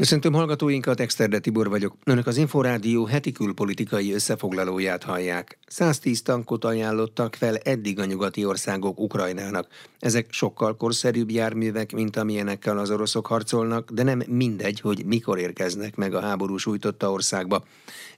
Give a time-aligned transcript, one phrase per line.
[0.00, 1.96] Köszöntöm hallgatóinkat, Exterde Tibor vagyok.
[2.04, 5.58] Önök az Inforádió heti külpolitikai összefoglalóját hallják.
[5.66, 9.66] 110 tankot ajánlottak fel eddig a nyugati országok Ukrajnának.
[9.98, 15.96] Ezek sokkal korszerűbb járművek, mint amilyenekkel az oroszok harcolnak, de nem mindegy, hogy mikor érkeznek
[15.96, 17.64] meg a háború sújtotta országba.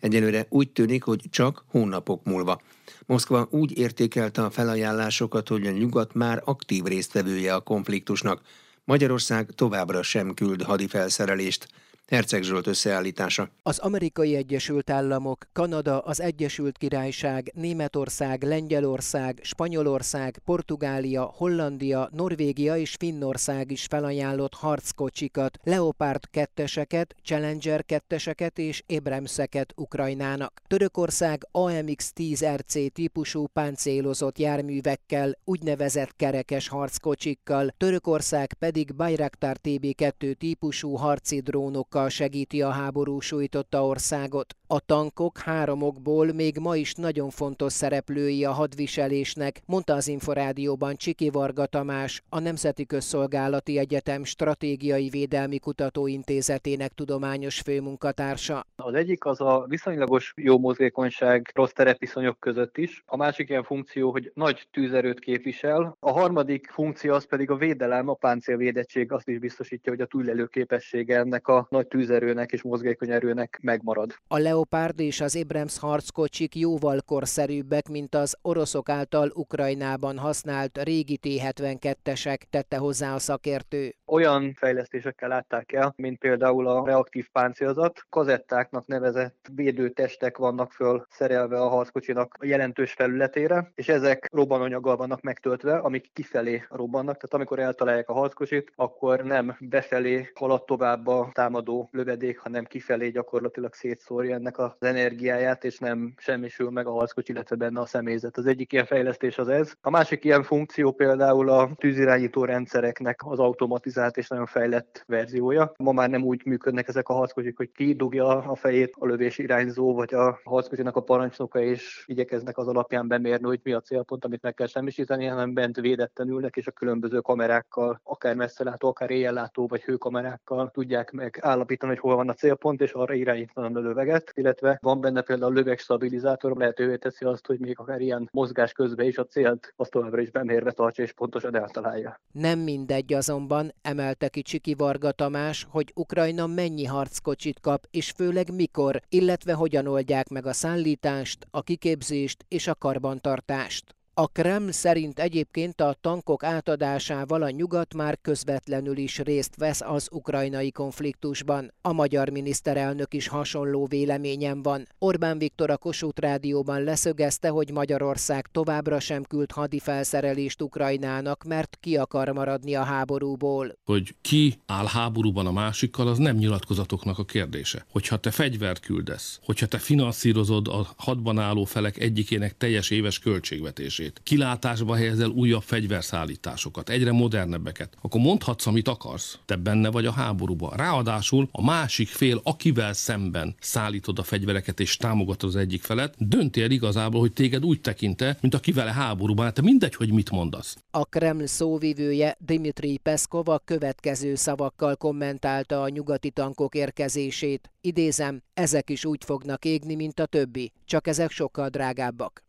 [0.01, 2.61] Egyelőre úgy tűnik, hogy csak hónapok múlva.
[3.07, 8.41] Moszkva úgy értékelte a felajánlásokat, hogy a nyugat már aktív résztvevője a konfliktusnak.
[8.85, 11.69] Magyarország továbbra sem küld hadifelszerelést.
[12.13, 13.49] Herceg Zsolt összeállítása.
[13.62, 22.95] Az Amerikai Egyesült Államok, Kanada, az Egyesült Királyság, Németország, Lengyelország, Spanyolország, Portugália, Hollandia, Norvégia és
[22.98, 30.62] Finnország is felajánlott harckocsikat, Leopard ketteseket, Challenger ketteseket és Abramseket Ukrajnának.
[30.67, 41.41] Törökország AMX-10 RC típusú páncélozott járművekkel, úgynevezett kerekes harckocsikkal, Törökország pedig Bayraktar TB2 típusú harci
[41.41, 44.56] drónokkal tankokkal segíti a háború sújtotta országot.
[44.66, 51.30] A tankok háromokból még ma is nagyon fontos szereplői a hadviselésnek, mondta az Inforádióban Csiki
[51.30, 58.67] Varga Tamás, a Nemzeti Közszolgálati Egyetem Stratégiai Védelmi Kutatóintézetének tudományos főmunkatársa.
[58.77, 63.03] Az egyik az a viszonylagos jó mozgékonyság rossz terepviszonyok között is.
[63.06, 65.97] A másik ilyen funkció, hogy nagy tűzerőt képvisel.
[66.00, 70.47] A harmadik funkció az pedig a védelem, a páncélvédettség azt is biztosítja, hogy a túlélő
[70.47, 74.15] képessége ennek a nagy tűzerőnek és mozgékony erőnek megmarad.
[74.27, 81.19] A Leopard és az Abrams harckocsik jóval korszerűbbek, mint az oroszok által Ukrajnában használt régi
[81.19, 83.95] T-72-esek, tette hozzá a szakértő.
[84.07, 88.01] Olyan fejlesztésekkel látták el, mint például a reaktív páncélzat.
[88.09, 95.20] Kazettáknak nevezett védőtestek vannak föl szerelve a harckocsinak a jelentős felületére, és ezek robbananyaggal vannak
[95.20, 97.15] megtöltve, amik kifelé robbannak.
[97.15, 103.09] Tehát amikor eltalálják a harckocsit, akkor nem befelé halad tovább a támadó lövedék, hanem kifelé
[103.09, 108.37] gyakorlatilag szétszórja ennek az energiáját, és nem semmisül meg a harckocsi, illetve benne a személyzet.
[108.37, 109.73] Az egyik ilyen fejlesztés az ez.
[109.80, 115.73] A másik ilyen funkció például a tűzirányító rendszereknek az automatizált és nagyon fejlett verziója.
[115.77, 119.95] Ma már nem úgy működnek ezek a harckocsik, hogy kidugja a fejét a lövés irányzó,
[119.95, 124.42] vagy a harckocsinak a parancsnoka, és igyekeznek az alapján bemérni, hogy mi a célpont, amit
[124.42, 129.67] meg kell semmisíteni, hanem bent védetten ülnek, és a különböző kamerákkal, akár messzelátó, akár éjjellátó,
[129.67, 133.81] vagy hőkamerákkal tudják meg állapítani megállapítani, hogy hol van a célpont, és arra irányítani a
[133.81, 138.28] löveget, illetve van benne például a löveg stabilizátor, lehetővé teszi azt, hogy még akár ilyen
[138.32, 142.20] mozgás közben is a célt azt továbbra is bemérve tartsa és pontosan eltalálja.
[142.32, 148.55] Nem mindegy azonban, emelte ki Csiki Varga Tamás, hogy Ukrajna mennyi harckocsit kap, és főleg
[148.55, 153.94] mikor, illetve hogyan oldják meg a szállítást, a kiképzést és a karbantartást.
[154.14, 160.08] A Kreml szerint egyébként a tankok átadásával a nyugat már közvetlenül is részt vesz az
[160.11, 161.73] ukrajnai konfliktusban.
[161.82, 164.87] A magyar miniszterelnök is hasonló véleményen van.
[164.99, 171.96] Orbán Viktor a Kossuth Rádióban leszögezte, hogy Magyarország továbbra sem küld hadifelszerelést Ukrajnának, mert ki
[171.96, 173.78] akar maradni a háborúból.
[173.84, 177.87] Hogy ki áll háborúban a másikkal, az nem nyilatkozatoknak a kérdése.
[177.90, 184.00] Hogyha te fegyvert küldesz, hogyha te finanszírozod a hadban álló felek egyikének teljes éves költségvetését,
[184.02, 189.38] fejlesztését, kilátásba helyezel újabb fegyverszállításokat, egyre modernebbeket, akkor mondhatsz, amit akarsz.
[189.44, 190.76] Te benne vagy a háborúban.
[190.76, 196.62] Ráadásul a másik fél, akivel szemben szállítod a fegyvereket és támogatod az egyik felet, dönti
[196.62, 199.44] el igazából, hogy téged úgy tekinte, mint akivel a háborúban.
[199.44, 200.76] Hát mindegy, hogy mit mondasz.
[200.90, 207.70] A Kreml szóvivője Dmitri Peszkov a következő szavakkal kommentálta a nyugati tankok érkezését.
[207.81, 212.43] Idézem, ezek is úgy fognak égni, mint a többi, csak ezek sokkal drágábbak.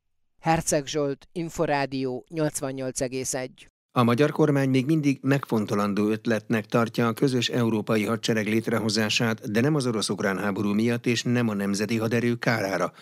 [0.44, 3.50] Herceg Zsolt, Inforádió 88,1.
[3.92, 9.76] A magyar kormány még mindig megfontolandó ötletnek tartja a közös európai hadsereg létrehozását, de nem
[9.76, 12.94] az orosz-ukrán háború miatt és nem a nemzeti haderő kárára.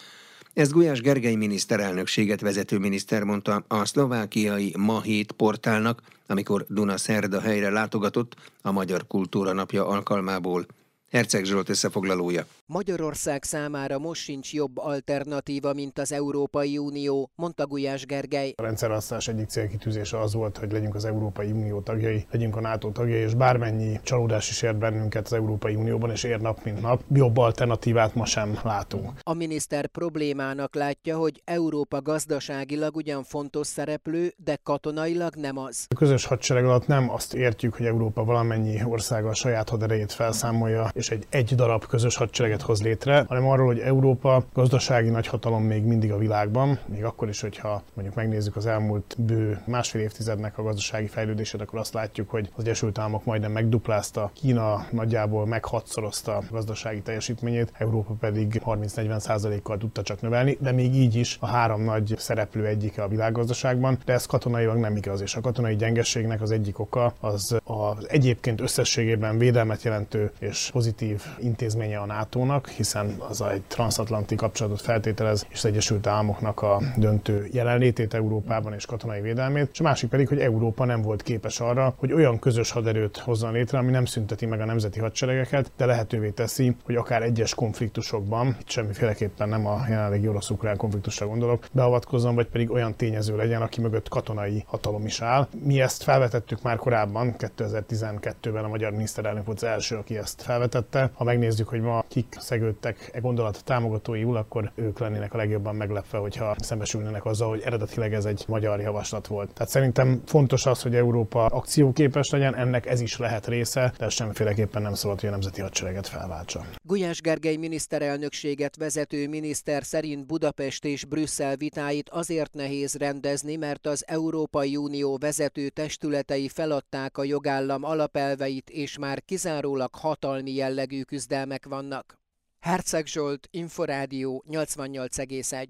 [0.54, 7.42] Ezt Gulyás Gergely miniszterelnökséget vezető miniszter mondta a szlovákiai Ma Hét portálnak, amikor Duna Szerda
[7.42, 10.66] helyre látogatott a Magyar Kultúra Napja alkalmából.
[11.12, 12.46] Herceg Zsolt összefoglalója.
[12.74, 18.54] Magyarország számára most sincs jobb alternatíva, mint az Európai Unió, mondta Gulyás Gergely.
[18.58, 22.92] A rendszerhasználás egyik célkitűzése az volt, hogy legyünk az Európai Unió tagjai, legyünk a NATO
[22.92, 27.04] tagjai, és bármennyi csalódás is ért bennünket az Európai Unióban, és ér nap mint nap,
[27.14, 29.12] jobb alternatívát ma sem látunk.
[29.22, 35.86] A miniszter problémának látja, hogy Európa gazdaságilag ugyan fontos szereplő, de katonailag nem az.
[35.90, 40.90] A közös hadsereg alatt nem azt értjük, hogy Európa valamennyi országa a saját haderejét felszámolja,
[40.94, 45.64] és egy egy darab közös hadsereget egységet hoz létre, hanem arról, hogy Európa gazdasági nagyhatalom
[45.64, 50.58] még mindig a világban, még akkor is, hogyha mondjuk megnézzük az elmúlt bő másfél évtizednek
[50.58, 56.36] a gazdasági fejlődését, akkor azt látjuk, hogy az Egyesült Államok majdnem megduplázta, Kína nagyjából meghatszorozta
[56.36, 61.48] a gazdasági teljesítményét, Európa pedig 30-40 kal tudta csak növelni, de még így is a
[61.48, 66.42] három nagy szereplő egyike a világgazdaságban, de ez katonailag nem igaz, és a katonai gyengességnek
[66.42, 72.06] az egyik oka az az egyébként összességében védelmet jelentő és pozitív intézménye a
[72.52, 78.74] NATO-nak, hiszen az egy transatlanti kapcsolatot feltételez, és az Egyesült Államoknak a döntő jelenlétét Európában
[78.74, 82.40] és katonai védelmét, és a másik pedig, hogy Európa nem volt képes arra, hogy olyan
[82.40, 86.96] közös haderőt hozzon létre, ami nem szünteti meg a nemzeti hadseregeket, de lehetővé teszi, hogy
[86.96, 92.96] akár egyes konfliktusokban, itt semmiféleképpen nem a jelenlegi orosz-ukrán konfliktusra gondolok, beavatkozzon, vagy pedig olyan
[92.96, 95.48] tényező legyen, aki mögött katonai hatalom is áll.
[95.64, 101.12] Mi ezt felvetettük már korábban, 2012-ben a magyar miniszterelnök volt az első, aki ezt felvetette.
[101.14, 106.18] Ha megnézzük, hogy ma kik szegődtek e gondolat támogatóiul, akkor ők lennének a legjobban meglepve,
[106.18, 109.54] hogyha szembesülnének azzal, hogy eredetileg ez egy magyar javaslat volt.
[109.54, 114.82] Tehát szerintem fontos az, hogy Európa akcióképes legyen, ennek ez is lehet része, de semmiféleképpen
[114.82, 116.66] nem szabad, hogy a nemzeti hadsereget felváltsa.
[116.84, 124.04] Gulyás Gergely miniszterelnökséget vezető miniszter szerint Budapest és Brüsszel vitáit azért nehéz rendezni, mert az
[124.08, 132.20] Európai Unió vezető testületei feladták a jogállam alapelveit, és már kizárólag hatalmi jellegű küzdelmek vannak.
[132.62, 135.68] Herceg Zsolt, Inforádió 88,1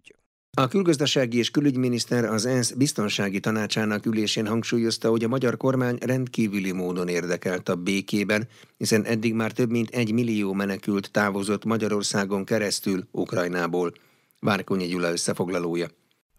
[0.57, 6.71] a külgazdasági és külügyminiszter az ENSZ biztonsági tanácsának ülésén hangsúlyozta, hogy a magyar kormány rendkívüli
[6.71, 8.47] módon érdekelt a békében,
[8.77, 13.93] hiszen eddig már több mint egy millió menekült távozott Magyarországon keresztül Ukrajnából.
[14.39, 15.87] Várkonyi Gyula összefoglalója.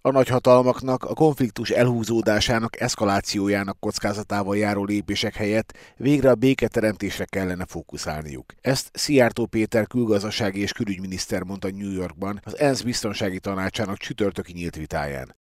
[0.04, 8.52] A nagyhatalmaknak a konfliktus elhúzódásának, eszkalációjának kockázatával járó lépések helyett végre a béketeremtésre kellene fókuszálniuk.
[8.60, 14.76] Ezt Szijjártó Péter külgazdasági és külügyminiszter mondta New Yorkban az ENSZ biztonsági tanácsának csütörtöki nyílt
[14.76, 15.36] vitáján.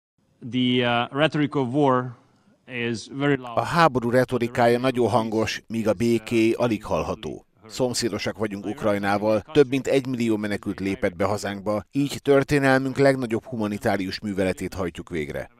[0.50, 2.16] The, uh, rhetoric of war
[3.54, 7.45] a háború retorikája nagyon hangos, míg a béké alig hallható.
[7.68, 14.20] Szomszédosak vagyunk Ukrajnával, több mint egy millió menekült lépett be hazánkba, így történelmünk legnagyobb humanitárius
[14.20, 15.50] műveletét hajtjuk végre.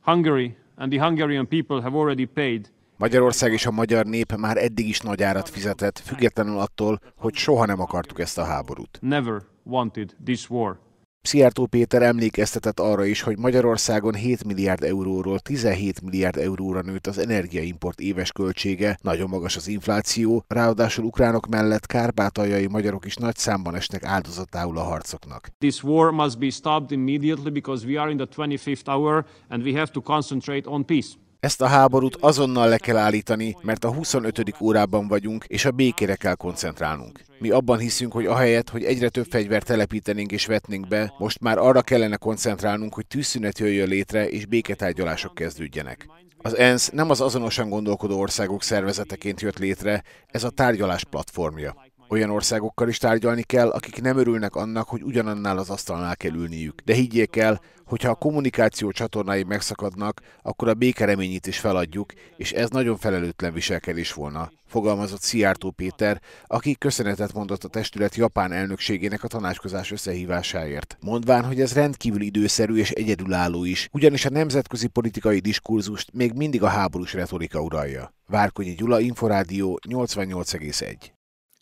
[0.00, 4.88] Hungary and the Hungarian people have already paid Magyarország és a magyar nép már eddig
[4.88, 8.98] is nagy árat fizetett, függetlenül attól, hogy soha nem akartuk ezt a háborút.
[9.00, 10.78] Never wanted this war.
[11.22, 17.18] Szijjártó Péter emlékeztetett arra is, hogy Magyarországon 7 milliárd euróról 17 milliárd euróra nőtt az
[17.18, 23.74] energiaimport éves költsége, nagyon magas az infláció, ráadásul ukránok mellett kárpátaljai magyarok is nagy számban
[23.74, 25.48] esnek áldozatául a harcoknak.
[25.58, 29.78] This war must be stopped immediately because we are in the 25th hour and we
[29.78, 31.21] have to concentrate on peace.
[31.42, 34.42] Ezt a háborút azonnal le kell állítani, mert a 25.
[34.60, 37.20] órában vagyunk, és a békére kell koncentrálnunk.
[37.38, 41.58] Mi abban hiszünk, hogy ahelyett, hogy egyre több fegyvert telepítenénk és vetnénk be, most már
[41.58, 46.08] arra kellene koncentrálnunk, hogy tűzszünet jöjjön létre és béketárgyalások kezdődjenek.
[46.42, 51.74] Az ENSZ nem az azonosan gondolkodó országok szervezeteként jött létre, ez a tárgyalás platformja.
[52.12, 56.80] Olyan országokkal is tárgyalni kell, akik nem örülnek annak, hogy ugyanannál az asztalnál kell ülniük.
[56.84, 62.70] De higgyék el, hogyha a kommunikáció csatornái megszakadnak, akkor a békereményét is feladjuk, és ez
[62.70, 69.28] nagyon felelőtlen viselkedés volna, fogalmazott Szijjártó Péter, aki köszönetet mondott a testület japán elnökségének a
[69.28, 70.96] tanácskozás összehívásáért.
[71.00, 76.62] Mondván, hogy ez rendkívül időszerű és egyedülálló is, ugyanis a nemzetközi politikai diskurzust még mindig
[76.62, 78.14] a háborús retorika uralja.
[78.26, 80.96] Várkonyi Gyula, Inforádió 88,1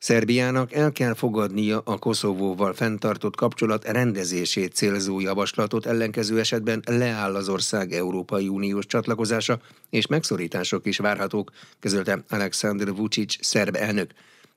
[0.03, 7.49] Szerbiának el kell fogadnia a Koszovóval fenntartott kapcsolat rendezését célzó javaslatot, ellenkező esetben leáll az
[7.49, 9.61] ország Európai Uniós csatlakozása,
[9.91, 14.11] és megszorítások is várhatók, közölte Alexander Vucic szerb elnök.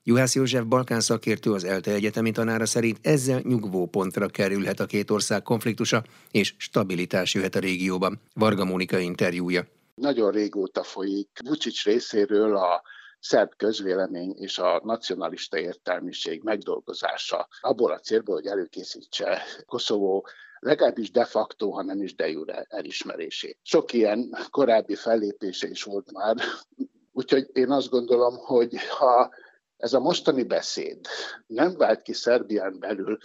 [0.03, 5.12] Juhász József Balkán szakértő az ELTE egyetemi tanára szerint ezzel nyugvó pontra kerülhet a két
[5.12, 8.20] ország konfliktusa, és stabilitás jöhet a régióban.
[8.34, 9.68] Varga Mónika interjúja.
[9.96, 12.82] Nagyon régóta folyik Vucic részéről a
[13.24, 20.27] szerb közvélemény és a nacionalista értelmiség megdolgozása abból a célból, hogy előkészítse Koszovó
[20.60, 23.58] legalábbis de facto, ha nem is de jure elismerését.
[23.62, 26.36] Sok ilyen korábbi fellépése is volt már,
[27.12, 29.34] úgyhogy én azt gondolom, hogy ha
[29.77, 31.00] ez a mostani beszéd
[31.48, 33.18] nem vált ki Szerbián belül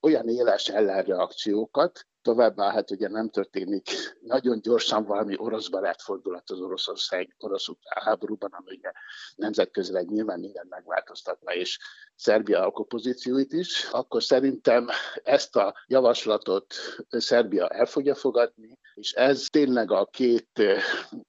[0.00, 3.90] olyan éles ellenreakciókat, Továbbá hát ugye nem történik
[4.20, 7.66] nagyon gyorsan valami orosz barátfordulat az Oroszország orosz
[8.00, 8.92] háborúban, ami ugye
[9.36, 11.78] nemzetközileg nyilván minden megváltoztatna, és
[12.16, 14.88] Szerbia alkopozícióit is, akkor szerintem
[15.22, 16.74] ezt a javaslatot
[17.08, 20.62] Szerbia el fogja fogadni, És ez tényleg a két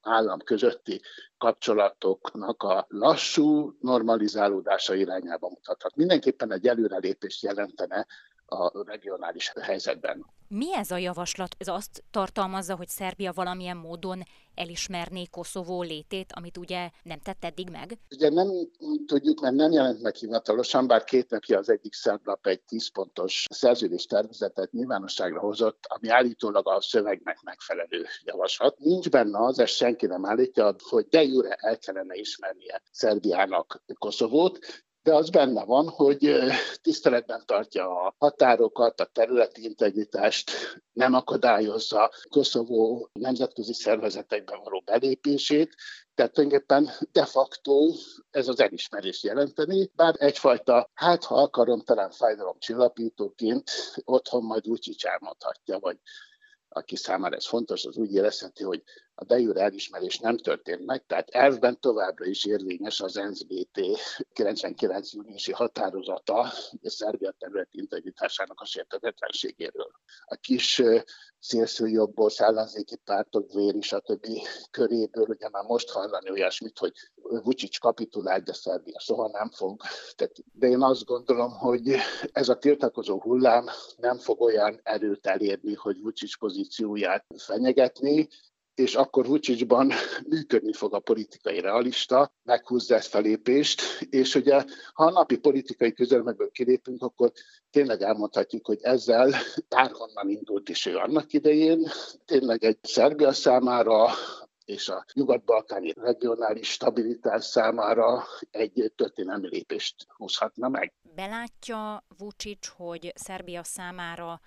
[0.01, 1.01] állam közötti
[1.37, 5.95] kapcsolatoknak a lassú normalizálódása irányába mutathat.
[5.95, 8.07] Mindenképpen egy előrelépést jelentene
[8.47, 10.25] a regionális helyzetben.
[10.49, 11.55] Mi ez a javaslat?
[11.57, 14.23] Ez azt tartalmazza, hogy Szerbia valamilyen módon
[14.55, 17.97] elismerné Koszovó létét, amit ugye nem tett eddig meg?
[18.11, 18.47] Ugye nem
[19.05, 23.45] tudjuk, mert nem jelent meg hivatalosan, bár két napja az egyik szerb egy 10 pontos
[23.49, 28.79] szerződés tervezetet nyilvánosságra hozott, ami állítólag a szövegnek megfelelő javaslat.
[28.79, 34.59] Nincs benne az, ezt senki nem állítja, hogy de jure el kellene ismernie Szerbiának Koszovót,
[35.07, 36.37] de az benne van, hogy
[36.81, 40.51] tiszteletben tartja a határokat, a területi integritást,
[40.93, 45.75] nem akadályozza Koszovó nemzetközi szervezetekben való belépését,
[46.15, 47.93] tehát tulajdonképpen de facto
[48.29, 53.71] ez az elismerés jelenteni, bár egyfajta, hát ha akarom, talán fájdalom csillapítóként
[54.03, 55.97] otthon majd úgy elmondhatja, vagy
[56.69, 58.83] aki számára ez fontos, az úgy érezheti, hogy
[59.19, 63.81] a de elismerés nem történt meg, tehát elvben továbbra is érvényes az NSBT
[64.33, 69.91] 99 júniusi határozata a Szerbia területi integritásának a sértetetlenségéről.
[70.25, 70.81] A kis
[71.39, 74.27] szélsőjobbos ellenzéki pártok véri, stb.
[74.71, 79.81] köréből ugye már most hallani olyasmit, hogy Vucic kapitulál, de Szerbia soha nem fog.
[80.15, 81.95] Tehát, de én azt gondolom, hogy
[82.31, 83.65] ez a tiltakozó hullám
[83.97, 88.27] nem fog olyan erőt elérni, hogy Vucic pozícióját fenyegetni,
[88.77, 89.91] és akkor Vucicban
[90.29, 95.93] működni fog a politikai realista, meghúzza ezt a lépést, és ugye ha a napi politikai
[95.93, 97.31] közelmegből kilépünk, akkor
[97.71, 99.33] tényleg elmondhatjuk, hogy ezzel
[99.75, 101.87] bárhonnan indult is ő annak idején,
[102.25, 104.09] tényleg egy Szerbia számára
[104.65, 110.93] és a nyugat-balkáni regionális stabilitás számára egy történelmi lépést húzhatna meg.
[111.15, 114.39] Belátja Vucic, hogy Szerbia számára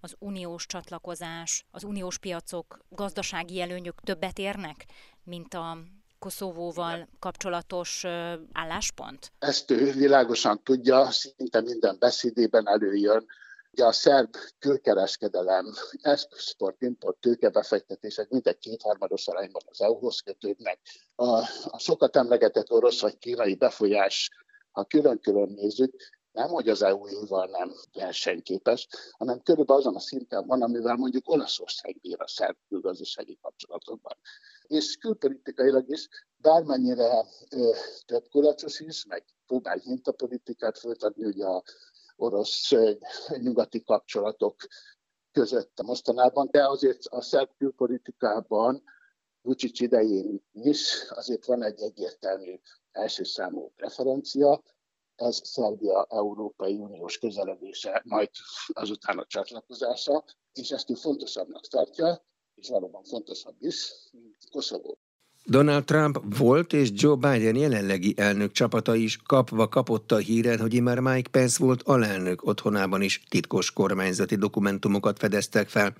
[0.00, 4.84] az uniós csatlakozás, az uniós piacok, gazdasági előnyök többet érnek,
[5.24, 5.78] mint a
[6.18, 8.04] Koszovóval kapcsolatos
[8.52, 9.32] álláspont?
[9.38, 13.26] Ezt ő világosan tudja, szinte minden beszédében előjön,
[13.72, 20.78] Ugye a szerb külkereskedelem, export-import tőkebefektetések mindegy kétharmados arányban az EU-hoz kötődnek.
[21.14, 21.28] A,
[21.64, 24.30] a sokat emlegetett orosz vagy kínai befolyás,
[24.70, 25.94] ha külön-külön nézzük,
[26.38, 31.98] nem, hogy az EU-val nem versenyképes, hanem körülbelül azon a szinten van, amivel mondjuk Olaszország
[32.00, 34.16] bír a szerb külgazdasági kapcsolatokban.
[34.66, 37.70] És külpolitikailag is, bármennyire ö,
[38.06, 41.62] több kulacsos is, meg próbál hintapolitikát folytatni, ugye a
[42.16, 42.70] orosz
[43.28, 44.56] nyugati kapcsolatok
[45.32, 48.82] között mostanában, de azért a szerb külpolitikában
[49.42, 52.54] Vucic idején is azért van egy egyértelmű
[52.92, 54.62] első számú referencia,
[55.20, 58.30] ez Szerbia Európai Uniós közeledése, majd
[58.66, 64.98] azután a csatlakozása, és ezt ő fontosabbnak tartja, és valóban fontosabb is, mint Koszovó.
[65.44, 70.74] Donald Trump volt és Joe Biden jelenlegi elnök csapata is kapva kapott a híren, hogy
[70.74, 75.94] imár Mike Pence volt alelnök otthonában is titkos kormányzati dokumentumokat fedeztek fel.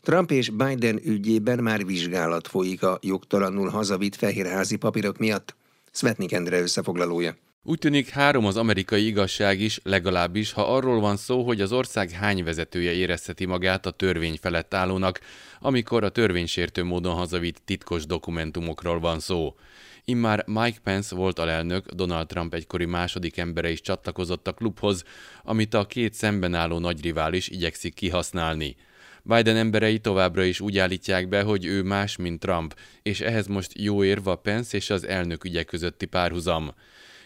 [0.00, 5.54] Trump és Biden ügyében már vizsgálat folyik a jogtalanul hazavitt fehérházi papírok miatt.
[5.92, 7.36] Svetnik Endre összefoglalója.
[7.64, 12.10] Úgy tűnik három az amerikai igazság is, legalábbis, ha arról van szó, hogy az ország
[12.10, 15.20] hány vezetője érezheti magát a törvény felett állónak,
[15.60, 19.56] amikor a törvénysértő módon hazavitt titkos dokumentumokról van szó.
[20.04, 25.04] Immár Mike Pence volt alelnök, Donald Trump egykori második embere is csatlakozott a klubhoz,
[25.42, 28.76] amit a két szemben álló nagyrivális igyekszik kihasználni.
[29.22, 33.78] Biden emberei továbbra is úgy állítják be, hogy ő más, mint Trump, és ehhez most
[33.78, 36.74] jó érve a Pence és az elnök ügye közötti párhuzam.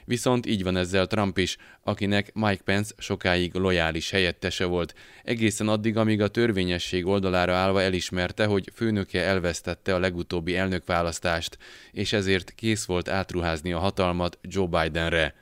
[0.06, 4.94] Viszont így van ezzel Trump is, akinek Mike Pence sokáig lojális helyettese volt,
[5.24, 11.58] egészen addig, amíg a törvényesség oldalára állva elismerte, hogy főnöke elvesztette a legutóbbi elnökválasztást,
[11.92, 15.34] és ezért kész volt átruházni a hatalmat Joe Bidenre.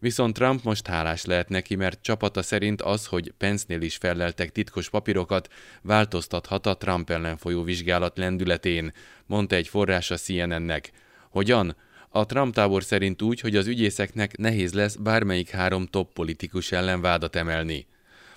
[0.00, 4.90] Viszont Trump most hálás lehet neki, mert csapata szerint az, hogy Pence-nél is felleltek titkos
[4.90, 5.48] papírokat,
[5.82, 8.92] változtathat a Trump ellen folyó vizsgálat lendületén,
[9.26, 10.90] mondta egy forrás a CNN-nek.
[11.30, 11.76] Hogyan?
[12.08, 17.00] A Trump tábor szerint úgy, hogy az ügyészeknek nehéz lesz bármelyik három top politikus ellen
[17.00, 17.86] vádat emelni.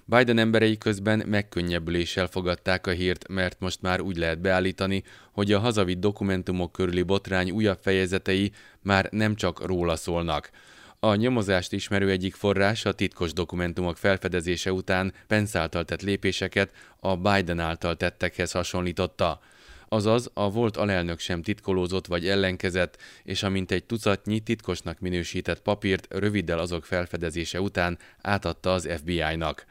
[0.06, 5.60] Biden emberei közben megkönnyebbüléssel fogadták a hírt, mert most már úgy lehet beállítani, hogy a
[5.60, 8.52] hazavitt dokumentumok körüli botrány újabb fejezetei
[8.82, 10.50] már nem csak róla szólnak.
[11.00, 17.18] A nyomozást ismerő egyik forrás a titkos dokumentumok felfedezése után Pence által tett lépéseket a
[17.18, 19.42] Biden által tettekhez hasonlította
[19.94, 26.08] azaz a volt alelnök sem titkolózott vagy ellenkezett, és amint egy tucatnyi titkosnak minősített papírt
[26.10, 29.66] röviddel azok felfedezése után átadta az FBI-nak.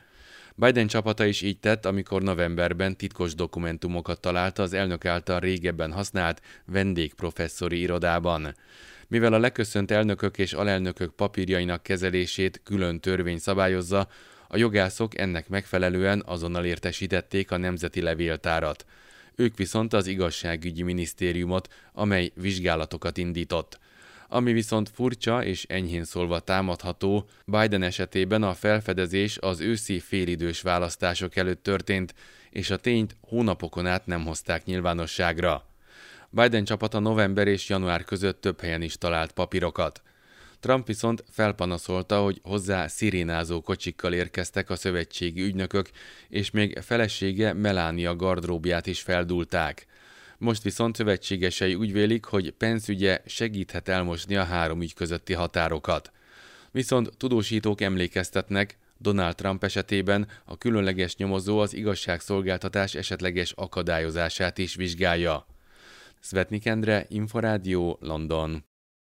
[0.55, 6.43] Biden csapata is így tett, amikor novemberben titkos dokumentumokat találta az elnök által régebben használt
[6.65, 8.55] vendégprofesszori irodában.
[9.09, 14.09] Mivel a leköszönt elnökök és alelnökök papírjainak kezelését külön törvény szabályozza,
[14.49, 18.85] a jogászok ennek megfelelően azonnal értesítették a Nemzeti Levéltárat.
[19.41, 23.79] Ők viszont az igazságügyi minisztériumot, amely vizsgálatokat indított.
[24.29, 31.37] Ami viszont furcsa és enyhén szólva támadható, Biden esetében a felfedezés az őszi félidős választások
[31.37, 32.15] előtt történt,
[32.51, 35.67] és a tényt hónapokon át nem hozták nyilvánosságra.
[36.31, 40.03] Biden csapata november és január között több helyen is talált papírokat.
[40.61, 45.91] Trump viszont felpanaszolta, hogy hozzá szirénázó kocsikkal érkeztek a szövetségi ügynökök,
[46.29, 49.87] és még felesége Melania gardróbját is feldulták.
[50.39, 56.13] Most viszont szövetségesei úgy vélik, hogy Pence ügye segíthet elmosni a három ügy közötti határokat.
[56.71, 65.47] Viszont tudósítók emlékeztetnek, Donald Trump esetében a különleges nyomozó az igazságszolgáltatás esetleges akadályozását is vizsgálja.
[66.21, 68.70] Svetnik Endre, Inforádió, London.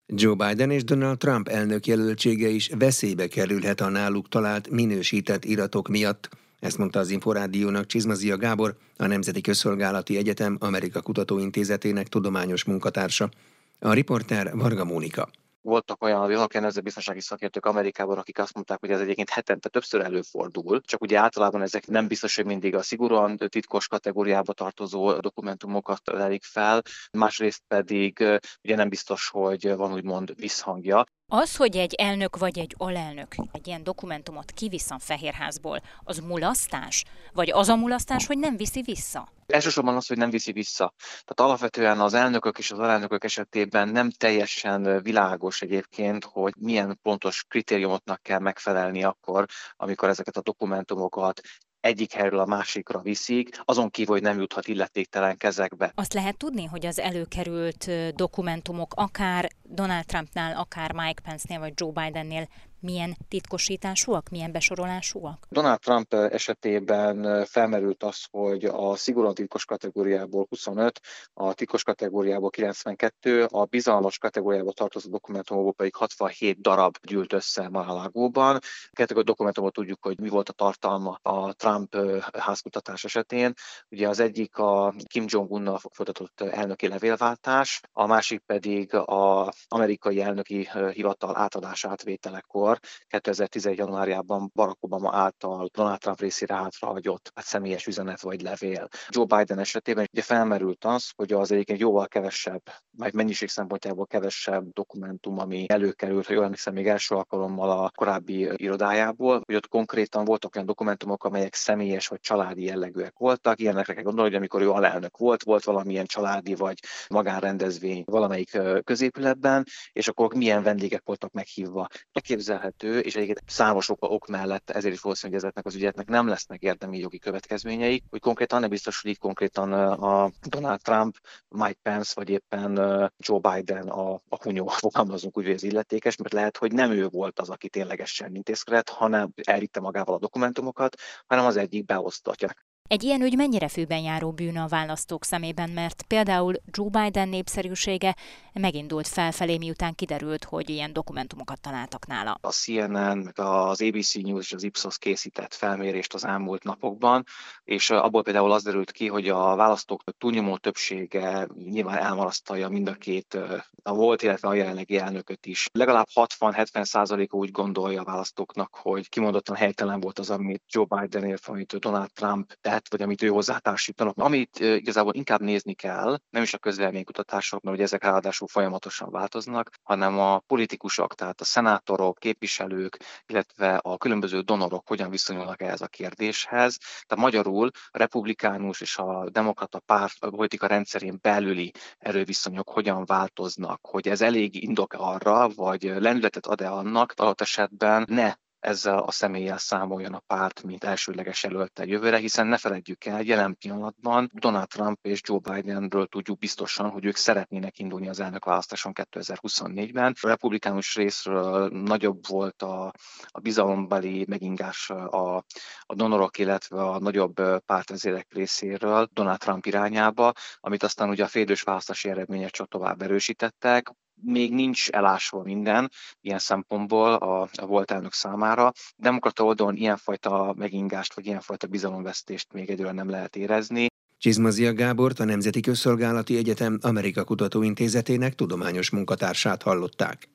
[0.07, 5.89] Joe Biden és Donald Trump elnök jelöltsége is veszélybe kerülhet a náluk talált minősített iratok
[5.89, 6.29] miatt.
[6.61, 13.31] Ezt mondta az Inforádiónak Csizmazia Gábor, a Nemzeti Közszolgálati Egyetem Amerika Kutatóintézetének tudományos munkatársa.
[13.79, 15.29] A riporter Varga Mónika
[15.63, 20.81] voltak olyan világkörnyezeti biztonsági szakértők Amerikában, akik azt mondták, hogy ez egyébként hetente többször előfordul,
[20.81, 26.45] csak ugye általában ezek nem biztos, hogy mindig a szigorúan titkos kategóriába tartozó dokumentumokat lelik
[26.45, 31.05] fel, másrészt pedig ugye nem biztos, hogy van úgymond visszhangja.
[31.35, 37.05] Az, hogy egy elnök vagy egy alelnök egy ilyen dokumentumot kivisz a Fehérházból, az mulasztás?
[37.33, 39.33] Vagy az a mulasztás, hogy nem viszi vissza?
[39.47, 40.95] Elsősorban az, hogy nem viszi vissza.
[40.99, 47.45] Tehát alapvetően az elnökök és az alelnökök esetében nem teljesen világos egyébként, hogy milyen pontos
[47.49, 49.47] kritériumoknak kell megfelelni akkor,
[49.77, 51.41] amikor ezeket a dokumentumokat
[51.83, 55.93] egyik helyről a másikra viszik, azon kívül, hogy nem juthat illetéktelen kezekbe.
[55.95, 61.91] Azt lehet tudni, hogy az előkerült dokumentumok akár Donald Trumpnál, akár Mike Pence-nél vagy Joe
[61.91, 62.49] Bidennél
[62.83, 65.47] milyen titkosításúak, milyen besorolásúak?
[65.51, 71.01] Donald Trump esetében felmerült az, hogy a szigorúan titkos kategóriából 25,
[71.35, 78.59] a titkos kategóriából 92, a bizalmas kategóriába tartozó dokumentumokból pedig 67 darab gyűlt össze Mar-a-Lágóban.
[78.91, 81.97] Kettő dokumentumot tudjuk, hogy mi volt a tartalma a Trump
[82.39, 83.53] házkutatás esetén.
[83.91, 90.69] Ugye az egyik a Kim Jong-unnal folytatott elnöki levélváltás, a másik pedig az amerikai elnöki
[90.93, 93.79] hivatal átadás átvételekor akkor 2011.
[93.79, 98.89] januárjában Barack Obama által Donald Trump részére hátrahagyott hát személyes üzenet vagy levél.
[99.09, 102.63] Joe Biden esetében ugye felmerült az, hogy az egyébként jóval kevesebb,
[102.97, 109.43] vagy mennyiség szempontjából kevesebb dokumentum, ami előkerült, hogy olyan még első alkalommal a korábbi irodájából,
[109.45, 113.61] hogy ott konkrétan voltak olyan dokumentumok, amelyek személyes vagy családi jellegűek voltak.
[113.61, 119.65] Ilyenekre kell gondolni, hogy amikor ő alelnök volt, volt valamilyen családi vagy magánrendezvény valamelyik középületben,
[119.93, 121.87] és akkor milyen vendégek voltak meghívva.
[122.13, 126.09] Elképzel elképzelhető, és egyébként számos ok, ok mellett ezért is valószínű, hogy ezeknek az ügyeknek
[126.09, 131.17] nem lesznek érdemi jogi következményeik, hogy konkrétan nem biztos, hogy itt konkrétan a Donald Trump,
[131.49, 132.73] Mike Pence, vagy éppen
[133.17, 137.09] Joe Biden a, a hunyó, fogalmazunk úgy, hogy az illetékes, mert lehet, hogy nem ő
[137.09, 140.97] volt az, aki ténylegesen intézkedett, hanem elvitte magával a dokumentumokat,
[141.27, 142.49] hanem az egyik beosztatja.
[142.93, 148.17] Egy ilyen ügy mennyire főben járó bűn a választók szemében, mert például Joe Biden népszerűsége
[148.53, 152.39] megindult felfelé, miután kiderült, hogy ilyen dokumentumokat találtak nála.
[152.41, 157.25] A CNN, meg az ABC News és az Ipsos készített felmérést az elmúlt napokban,
[157.65, 162.95] és abból például az derült ki, hogy a választók túlnyomó többsége nyilván elmarasztalja mind a
[162.95, 163.39] két,
[163.83, 165.69] a volt, illetve a jelenlegi elnököt is.
[165.73, 171.27] Legalább 60-70 százaléka úgy gondolja a választóknak, hogy kimondottan helytelen volt az, amit Joe Biden,
[171.27, 174.19] illetve amit Donald Trump tett, vagy amit ő hozzátársítanak.
[174.19, 179.71] Amit igazából inkább nézni kell, nem is a közvéleménykutatások, mert ugye ezek ráadásul folyamatosan változnak,
[179.83, 185.87] hanem a politikusok, tehát a szenátorok, képviselők, illetve a különböző donorok hogyan viszonyulnak ehhez a
[185.87, 186.79] kérdéshez.
[186.79, 193.87] Tehát magyarul a republikánus és a demokrata párt a politika rendszerén belüli erőviszonyok hogyan változnak,
[193.87, 199.59] hogy ez elég indok arra, vagy lendületet ad-e annak, adott esetben ne ezzel a személlyel
[199.59, 204.99] számoljon a párt, mint elsőleges jelölte jövőre, hiszen ne feledjük el, jelen pillanatban Donald Trump
[205.03, 210.15] és Joe Bidenről tudjuk biztosan, hogy ők szeretnének indulni az elnökválasztáson 2024-ben.
[210.21, 212.93] A republikánus részről nagyobb volt a,
[213.27, 215.37] a bizalombeli megingás a,
[215.81, 217.35] a donorok, illetve a nagyobb
[217.67, 223.93] pártvezérek részéről Donald Trump irányába, amit aztán ugye a félős választási eredmények csak tovább erősítettek
[224.25, 228.73] még nincs elásva minden ilyen szempontból a, a volt elnök számára.
[228.97, 233.87] Demokrata oldalon ilyenfajta megingást, vagy ilyenfajta bizalomvesztést még egyről nem lehet érezni.
[234.19, 240.29] Csizmazia Gábort a Nemzeti Közszolgálati Egyetem Amerika Kutatóintézetének tudományos munkatársát hallották.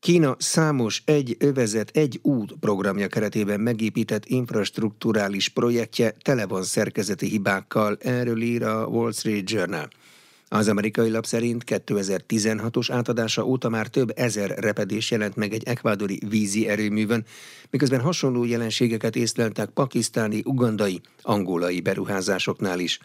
[0.00, 7.96] Kína számos egy övezet, egy út programja keretében megépített infrastruktúrális projektje tele van szerkezeti hibákkal,
[8.00, 9.88] erről ír a Wall Street Journal.
[10.52, 16.20] Az amerikai lap szerint 2016-os átadása óta már több ezer repedés jelent meg egy ekvádori
[16.28, 17.24] vízi erőművön,
[17.70, 22.98] miközben hasonló jelenségeket észleltek pakisztáni, ugandai, angolai beruházásoknál is.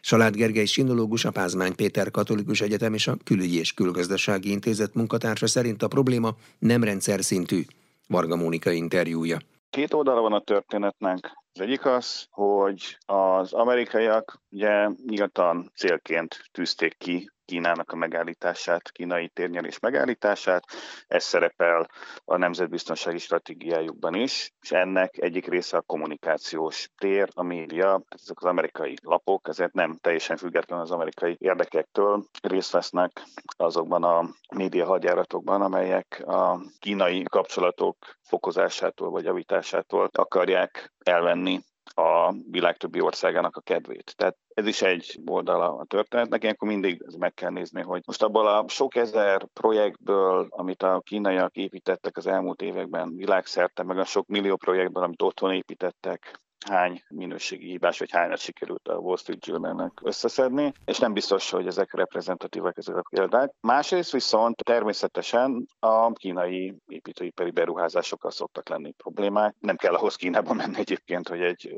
[0.00, 5.46] Salád Gergely sinológus, a Pázmány Péter Katolikus Egyetem és a Külügyi és Külgazdasági Intézet munkatársa
[5.46, 7.62] szerint a probléma nem rendszer szintű.
[8.08, 9.38] Varga Mónika interjúja.
[9.70, 11.45] Két oldala van a történetnek.
[11.56, 19.28] Az egyik az, hogy az amerikaiak ugye nyíltan célként tűzték ki Kínának a megállítását, kínai
[19.28, 20.64] térnyerés megállítását.
[21.06, 21.90] Ez szerepel
[22.24, 28.44] a nemzetbiztonsági stratégiájukban is, és ennek egyik része a kommunikációs tér, a média, ezek az
[28.44, 33.22] amerikai lapok, ezért nem teljesen független az amerikai érdekektől részt vesznek
[33.56, 41.64] azokban a média hadjáratokban, amelyek a kínai kapcsolatok fokozásától vagy javításától akarják elvenni
[41.96, 44.14] a világ többi országának a kedvét.
[44.16, 48.46] Tehát ez is egy oldala a történetnek, ilyenkor mindig meg kell nézni, hogy most abból
[48.46, 54.26] a sok ezer projektből, amit a kínaiak építettek az elmúlt években világszerte, meg a sok
[54.26, 59.92] millió projektből, amit otthon építettek, hány minőségi hibás, vagy hányat sikerült a Wall Street Journal-nek
[60.02, 63.52] összeszedni, és nem biztos, hogy ezek reprezentatívak ezek a példák.
[63.60, 69.54] Másrészt viszont természetesen a kínai építőipari beruházásokkal szoktak lenni problémák.
[69.58, 71.74] Nem kell ahhoz Kínába menni egyébként, hogy egy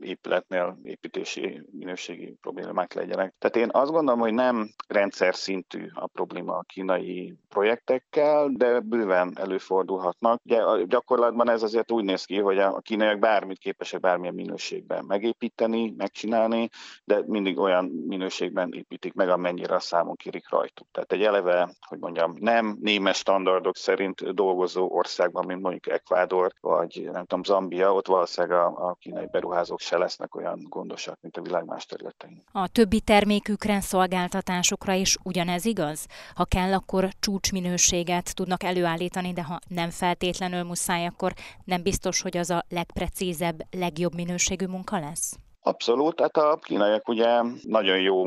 [0.00, 3.34] épületnél építési minőségi problémák legyenek.
[3.38, 9.32] Tehát én azt gondolom, hogy nem rendszer szintű a probléma a kínai projektekkel, de bőven
[9.40, 10.40] előfordulhatnak.
[10.44, 14.46] Ugye a gyakorlatban ez azért úgy néz ki, hogy a kínaiak bármit képesek bármi bármilyen
[14.46, 16.68] minőségben megépíteni, megcsinálni,
[17.04, 20.86] de mindig olyan minőségben építik meg, amennyire a számon kirik rajtuk.
[20.92, 27.08] Tehát egy eleve, hogy mondjam, nem némes standardok szerint dolgozó országban, mint mondjuk Ecuador, vagy
[27.12, 31.42] nem tudom, Zambia, ott valószínűleg a, a kínai beruházók se lesznek olyan gondosak, mint a
[31.42, 32.42] világ más területein.
[32.52, 36.06] A többi termékükre, szolgáltatásokra is ugyanez igaz?
[36.34, 41.32] Ha kell, akkor csúcsminőséget tudnak előállítani, de ha nem feltétlenül muszáj, akkor
[41.64, 45.36] nem biztos, hogy az a legprecízebb, legjobb minőségű munka lesz?
[45.60, 48.24] Abszolút, tehát a kínaiak ugye nagyon jó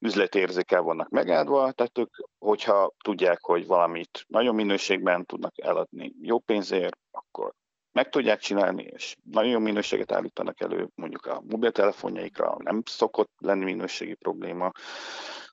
[0.00, 6.98] üzletérzékel vannak megáldva, tehát ők, hogyha tudják, hogy valamit nagyon minőségben tudnak eladni jó pénzért,
[7.10, 7.52] akkor
[7.92, 13.64] meg tudják csinálni, és nagyon jó minőséget állítanak elő, mondjuk a mobiltelefonjaikra nem szokott lenni
[13.64, 14.70] minőségi probléma,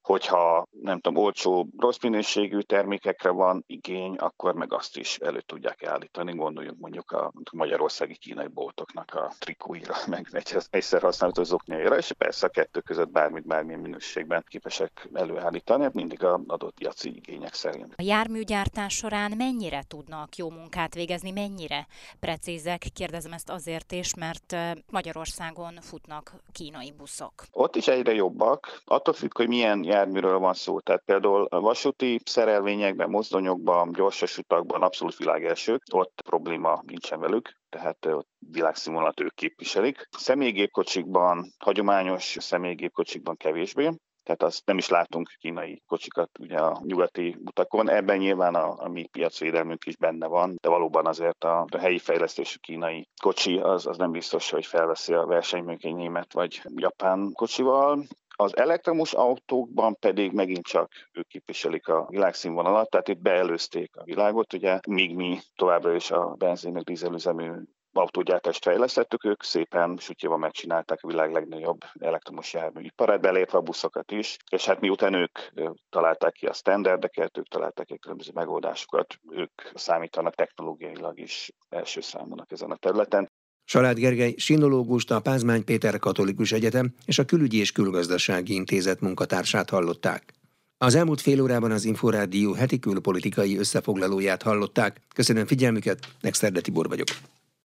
[0.09, 5.83] hogyha nem tudom, olcsó, rossz minőségű termékekre van igény, akkor meg azt is elő tudják
[5.83, 6.35] állítani.
[6.35, 10.27] Gondoljunk mondjuk a magyarországi kínai boltoknak a trikóira, meg
[10.69, 16.23] egyszer használatos zoknyaira, és persze a kettő között bármit, bármilyen minőségben képesek előállítani, hát mindig
[16.23, 17.93] a adott piaci igények szerint.
[17.97, 21.87] A járműgyártás során mennyire tudnak jó munkát végezni, mennyire
[22.19, 22.85] precízek?
[22.93, 24.55] Kérdezem ezt azért is, mert
[24.91, 27.33] Magyarországon futnak kínai buszok.
[27.51, 30.79] Ott is egyre jobbak, attól függ, hogy milyen járműről van szó.
[30.79, 38.07] Tehát például vasúti szerelvényekben, mozdonyokban, gyorsos utakban abszolút világelsők, ott probléma nincsen velük tehát
[38.51, 40.07] világszínvonalat ők képviselik.
[40.17, 43.89] Személygépkocsikban, hagyományos személygépkocsikban kevésbé,
[44.23, 47.89] tehát azt nem is látunk kínai kocsikat ugye a nyugati utakon.
[47.89, 51.97] Ebben nyilván a, a mi piacvédelmünk is benne van, de valóban azért a, a helyi
[51.99, 57.31] fejlesztésű kínai kocsi az, az nem biztos, hogy felveszi a versenyt egy német vagy japán
[57.33, 58.05] kocsival.
[58.41, 64.53] Az elektromos autókban pedig megint csak ők képviselik a világszínvonalat, tehát itt beelőzték a világot,
[64.53, 67.51] ugye, míg mi továbbra is a benzin meg dízelüzemű
[67.93, 74.37] autógyártást fejlesztettük, ők szépen sütjéval megcsinálták a világ legnagyobb elektromos járműiparát, belépve a buszokat is,
[74.51, 75.39] és hát miután ők
[75.89, 82.51] találták ki a standardeket, ők találták ki különböző megoldásokat, ők számítanak technológiailag is első számonak
[82.51, 83.31] ezen a területen.
[83.71, 89.69] Salád Gergely sinológust, a Pázmány Péter Katolikus Egyetem és a Külügyi és Külgazdasági Intézet munkatársát
[89.69, 90.33] hallották.
[90.77, 95.01] Az elmúlt fél órában az Inforádió heti külpolitikai összefoglalóját hallották.
[95.15, 97.07] Köszönöm figyelmüket, Nexterde Tibor vagyok.